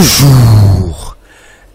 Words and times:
Bonjour. 0.00 1.16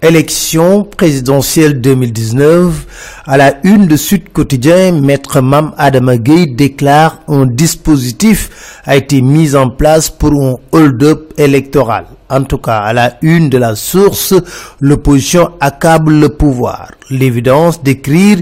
Élection 0.02 0.84
présidentielle 0.84 1.80
2019, 1.80 3.22
à 3.28 3.38
la 3.38 3.58
une 3.64 3.86
de 3.86 3.96
Sud 3.96 4.30
Quotidien, 4.34 4.94
Maître 4.94 5.42
Mam 5.42 5.74
Adamagui 5.78 6.56
déclare 6.56 7.20
un 7.28 7.46
dispositif 7.46 8.82
a 8.84 8.96
été 8.96 9.22
mis 9.22 9.56
en 9.56 9.70
place 9.70 10.10
pour 10.10 10.32
un 10.44 10.56
hold-up 10.72 11.34
électoral. 11.38 12.08
En 12.28 12.44
tout 12.44 12.58
cas, 12.58 12.80
à 12.80 12.94
la 12.94 13.16
une 13.22 13.50
de 13.50 13.60
la 13.60 13.76
source, 13.76 14.34
l'opposition 14.80 15.52
accable 15.60 16.20
le 16.20 16.30
pouvoir. 16.30 16.94
L'évidence 17.12 17.84
d'écrire 17.84 18.40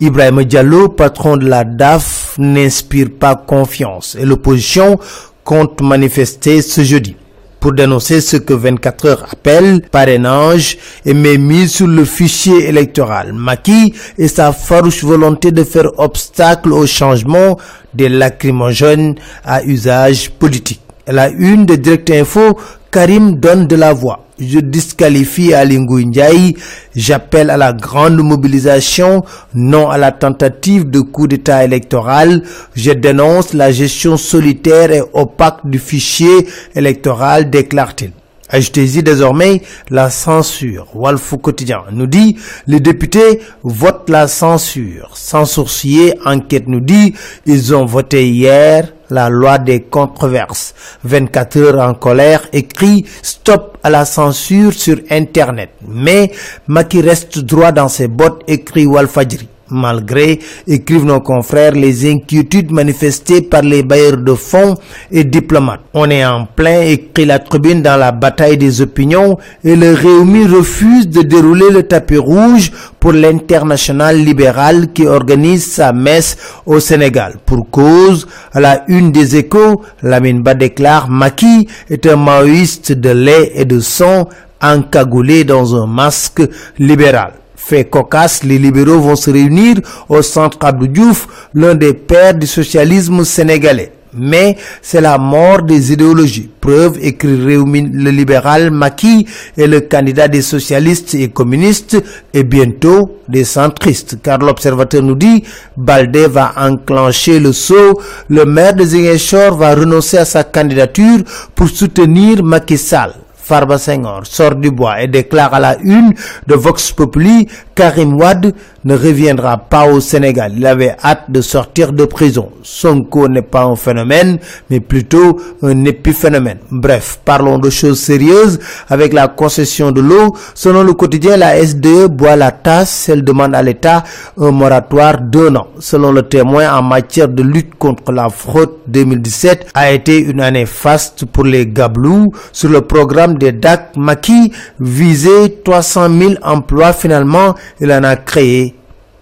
Ibrahim 0.00 0.44
Diallo, 0.44 0.88
patron 0.88 1.36
de 1.36 1.46
la 1.46 1.64
DAF, 1.64 2.36
n'inspire 2.38 3.08
pas 3.20 3.36
confiance 3.36 4.16
et 4.18 4.24
l'opposition 4.24 4.98
compte 5.44 5.82
manifester 5.82 6.62
ce 6.62 6.82
jeudi 6.82 7.16
pour 7.60 7.72
dénoncer 7.72 8.20
ce 8.20 8.38
que 8.38 8.54
24 8.54 9.06
heures 9.06 9.26
appelle 9.30 9.82
parrainage 9.82 10.78
et 11.04 11.14
met 11.14 11.36
mise 11.38 11.72
sur 11.74 11.86
le 11.86 12.04
fichier 12.04 12.66
électoral. 12.68 13.32
Maki 13.34 13.94
et 14.18 14.28
sa 14.28 14.52
farouche 14.52 15.04
volonté 15.04 15.52
de 15.52 15.62
faire 15.62 15.90
obstacle 15.98 16.72
au 16.72 16.86
changement 16.86 17.58
des 17.94 18.08
lacrymogènes 18.08 19.14
à 19.44 19.62
usage 19.62 20.30
politique. 20.30 20.80
La 21.06 21.28
une 21.28 21.66
de 21.66 21.74
Direct 21.76 22.10
Info, 22.10 22.58
Karim 22.90 23.36
donne 23.36 23.66
de 23.66 23.76
la 23.76 23.92
voix. 23.92 24.26
Je 24.40 24.58
disqualifie 24.58 25.52
Alingou 25.52 26.00
Ndiaye. 26.00 26.56
J'appelle 26.96 27.50
à 27.50 27.56
la 27.56 27.72
grande 27.72 28.16
mobilisation, 28.22 29.22
non 29.54 29.90
à 29.90 29.98
la 29.98 30.12
tentative 30.12 30.88
de 30.88 31.00
coup 31.00 31.26
d'état 31.26 31.64
électoral. 31.64 32.42
Je 32.74 32.92
dénonce 32.92 33.52
la 33.52 33.70
gestion 33.70 34.16
solitaire 34.16 34.90
et 34.92 35.02
opaque 35.12 35.60
du 35.64 35.78
fichier 35.78 36.46
électoral, 36.74 37.50
déclare-t-il. 37.50 38.12
Ajoutez-y 38.52 39.02
désormais 39.04 39.62
la 39.90 40.10
censure. 40.10 40.88
Walfou 40.94 41.38
Quotidien 41.38 41.82
nous 41.92 42.06
dit, 42.08 42.36
les 42.66 42.80
députés 42.80 43.40
votent 43.62 44.10
la 44.10 44.26
censure. 44.26 45.10
Sans 45.14 45.44
sourcier, 45.44 46.14
enquête 46.24 46.66
nous 46.66 46.80
dit, 46.80 47.14
ils 47.46 47.74
ont 47.74 47.84
voté 47.84 48.28
hier 48.28 48.92
la 49.10 49.28
loi 49.28 49.58
des 49.58 49.82
controverses. 49.82 50.74
24 51.04 51.56
heures 51.58 51.80
en 51.80 51.94
colère 51.94 52.48
écrit 52.52 53.04
stop 53.22 53.76
à 53.82 53.90
la 53.90 54.04
censure 54.04 54.72
sur 54.72 54.96
Internet. 55.10 55.70
Mais 55.86 56.32
Maki 56.66 57.02
reste 57.02 57.38
droit 57.40 57.72
dans 57.72 57.88
ses 57.88 58.08
bottes 58.08 58.42
écrit 58.46 58.86
Walfadjri 58.86 59.49
malgré, 59.70 60.38
écrivent 60.66 61.04
nos 61.04 61.20
confrères, 61.20 61.72
les 61.72 62.10
inquiétudes 62.10 62.70
manifestées 62.70 63.42
par 63.42 63.62
les 63.62 63.82
bailleurs 63.82 64.18
de 64.18 64.34
fonds 64.34 64.76
et 65.10 65.24
diplomates. 65.24 65.80
On 65.94 66.08
est 66.10 66.24
en 66.24 66.46
plein, 66.46 66.82
écrit 66.82 67.26
la 67.26 67.38
tribune 67.38 67.82
dans 67.82 67.96
la 67.96 68.12
bataille 68.12 68.56
des 68.58 68.80
opinions, 68.80 69.38
et 69.64 69.76
le 69.76 69.94
Réumi 69.94 70.46
refuse 70.46 71.08
de 71.08 71.22
dérouler 71.22 71.70
le 71.70 71.82
tapis 71.84 72.18
rouge 72.18 72.70
pour 72.98 73.12
l'international 73.12 74.16
libéral 74.18 74.92
qui 74.92 75.06
organise 75.06 75.70
sa 75.72 75.92
messe 75.92 76.36
au 76.66 76.80
Sénégal. 76.80 77.34
Pour 77.46 77.70
cause, 77.70 78.26
à 78.52 78.60
la 78.60 78.84
une 78.88 79.12
des 79.12 79.36
échos, 79.36 79.82
Lamine 80.02 80.42
Ba 80.42 80.54
déclare 80.54 81.08
Maki 81.08 81.68
est 81.88 82.06
un 82.06 82.16
maoïste 82.16 82.92
de 82.92 83.10
lait 83.10 83.52
et 83.54 83.64
de 83.64 83.80
sang 83.80 84.28
encagoulé 84.62 85.44
dans 85.44 85.74
un 85.74 85.86
masque 85.86 86.42
libéral 86.78 87.32
fait 87.62 87.84
cocasse, 87.84 88.42
les 88.42 88.58
libéraux 88.58 89.00
vont 89.00 89.16
se 89.16 89.30
réunir 89.30 89.76
au 90.08 90.22
centre 90.22 90.58
Abdou 90.62 90.86
Diouf, 90.88 91.28
l'un 91.54 91.74
des 91.74 91.92
pères 91.92 92.34
du 92.34 92.46
socialisme 92.46 93.22
sénégalais. 93.24 93.92
Mais 94.12 94.56
c'est 94.82 95.00
la 95.00 95.18
mort 95.18 95.62
des 95.62 95.92
idéologies. 95.92 96.50
Preuve, 96.60 96.98
écrit 97.00 97.36
le 97.36 98.10
libéral 98.10 98.72
Maki 98.72 99.26
est 99.56 99.68
le 99.68 99.82
candidat 99.82 100.26
des 100.26 100.42
socialistes 100.42 101.14
et 101.14 101.28
communistes 101.28 101.96
et 102.34 102.42
bientôt 102.42 103.18
des 103.28 103.44
centristes. 103.44 104.16
Car 104.20 104.38
l'observateur 104.38 105.02
nous 105.02 105.14
dit, 105.14 105.44
Baldé 105.76 106.26
va 106.26 106.52
enclencher 106.56 107.38
le 107.38 107.52
saut, 107.52 108.00
le 108.28 108.44
maire 108.46 108.74
de 108.74 108.84
Ziguinchor 108.84 109.56
va 109.56 109.76
renoncer 109.76 110.18
à 110.18 110.24
sa 110.24 110.42
candidature 110.42 111.18
pour 111.54 111.68
soutenir 111.68 112.42
Macky 112.42 112.78
Sall. 112.78 113.14
Farba 113.50 113.78
Senghor 113.78 114.20
sort 114.26 114.54
du 114.54 114.70
bois 114.70 115.02
et 115.02 115.08
déclare 115.08 115.52
à 115.52 115.58
la 115.58 115.76
une 115.82 116.14
de 116.46 116.54
Vox 116.54 116.92
Populi 116.92 117.48
Karim 117.80 118.14
Wad 118.20 118.54
ne 118.84 118.94
reviendra 118.94 119.56
pas 119.56 119.86
au 119.90 120.00
Sénégal. 120.00 120.52
Il 120.56 120.66
avait 120.66 120.94
hâte 121.02 121.30
de 121.30 121.40
sortir 121.40 121.92
de 121.94 122.04
prison. 122.04 122.50
Sonko 122.62 123.26
n'est 123.26 123.42
pas 123.42 123.64
un 123.64 123.74
phénomène, 123.74 124.38
mais 124.68 124.80
plutôt 124.80 125.40
un 125.62 125.84
épiphénomène. 125.84 126.58
Bref, 126.70 127.20
parlons 127.24 127.58
de 127.58 127.70
choses 127.70 127.98
sérieuses 127.98 128.58
avec 128.88 129.12
la 129.14 129.28
concession 129.28 129.92
de 129.92 130.00
l'eau. 130.02 130.36
Selon 130.54 130.82
le 130.82 130.92
quotidien, 130.92 131.36
la 131.38 131.56
SDE 131.64 132.06
boit 132.10 132.36
la 132.36 132.52
tasse. 132.52 133.08
Elle 133.08 133.24
demande 133.24 133.54
à 133.54 133.62
l'État 133.62 134.04
un 134.38 134.50
moratoire 134.50 135.20
d'un 135.20 135.56
an. 135.56 135.66
Selon 135.78 136.12
le 136.12 136.22
témoin, 136.22 136.70
en 136.72 136.82
matière 136.82 137.28
de 137.28 137.42
lutte 137.42 137.74
contre 137.78 138.12
la 138.12 138.28
fraude 138.28 138.72
2017 138.88 139.68
a 139.74 139.90
été 139.90 140.18
une 140.20 140.40
année 140.40 140.66
faste 140.66 141.24
pour 141.26 141.44
les 141.44 141.66
Gablous. 141.66 142.30
Sur 142.52 142.68
le 142.70 142.82
programme 142.82 143.38
des 143.40 143.52
DAC, 143.52 143.96
Maki 143.96 144.52
visait 144.78 145.48
300 145.64 146.08
000 146.18 146.34
emplois. 146.42 146.92
Finalement, 146.92 147.56
il 147.80 147.90
en 147.92 148.04
a 148.04 148.14
créé 148.16 148.76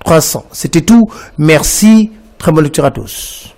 300. 0.04 0.44
C'était 0.52 0.82
tout. 0.82 1.10
Merci. 1.38 2.10
Très 2.36 2.52
bonne 2.52 2.64
lecture 2.64 2.84
à 2.84 2.90
tous. 2.90 3.57